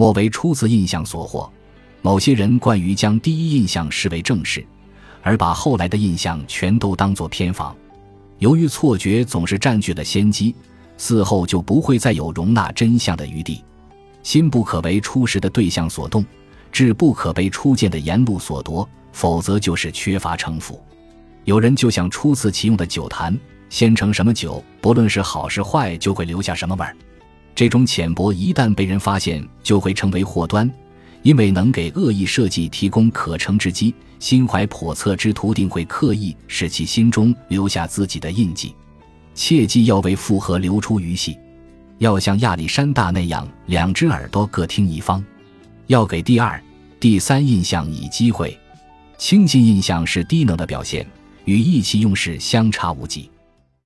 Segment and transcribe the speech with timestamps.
[0.00, 1.46] 莫为初次印象所惑。
[2.00, 4.64] 某些人惯于将第一印象视为正事，
[5.20, 7.76] 而把后来的印象全都当作偏方。
[8.38, 10.56] 由于错觉总是占据了先机，
[10.98, 13.62] 嗣后就不会再有容纳真相的余地。
[14.22, 16.24] 心不可为初时的对象所动，
[16.72, 20.82] 志不可被初见的言路所夺，否则就是缺乏城府。
[21.44, 23.38] 有人就像初次启用的酒坛，
[23.68, 26.96] 先盛什么酒，不论是好是坏，就会留下什么味儿。
[27.60, 30.66] 这种浅薄一旦被人发现，就会成为祸端。
[31.20, 38.74] 因为能给恶意设计提供可乘之机，心怀叵测之徒定会刻意使其心中留下自己的印记。
[39.34, 41.36] 切记要为复合留出余隙，
[41.98, 45.22] 要像亚历山大那样，两只耳朵各听一方。
[45.86, 46.58] 要给第二、
[46.98, 48.58] 第三印象以机会。
[49.18, 51.06] 轻信印象是低能的表现，
[51.44, 53.28] 与意气用事相差无几。